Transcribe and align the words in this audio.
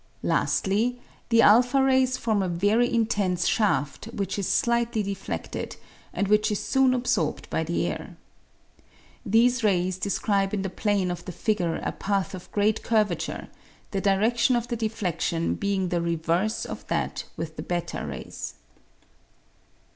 Lastly, 0.23 0.99
the 1.29 1.43
n 1.43 1.61
rays 1.83 2.17
form 2.17 2.41
a 2.41 2.47
very 2.49 2.91
intense 2.91 3.45
shaft 3.47 4.05
which 4.05 4.39
is 4.39 4.47
slightly 4.47 5.03
defledled, 5.03 5.75
and 6.11 6.27
which 6.27 6.51
is 6.51 6.57
soon 6.59 6.95
absorbed 6.95 7.47
by 7.51 7.63
the 7.63 7.85
air. 7.85 8.17
These 9.23 9.63
rays 9.63 9.99
describe 9.99 10.55
in 10.55 10.63
the 10.63 10.71
plane 10.71 11.11
of 11.11 11.23
the 11.25 11.31
figure 11.31 11.75
a 11.83 11.91
path 11.91 12.33
of 12.33 12.51
great 12.51 12.81
curvature, 12.81 13.47
the 13.91 14.01
diredion 14.01 14.57
of 14.57 14.69
the 14.69 14.75
defledion 14.77 15.53
being 15.59 15.89
the 15.89 16.01
reverse 16.01 16.65
of 16.65 16.87
that 16.87 17.25
with 17.37 17.55
the 17.55 17.61
/g 17.61 17.93
rays. 18.09 18.55